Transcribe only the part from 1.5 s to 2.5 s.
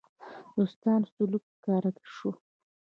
ښکاره شو.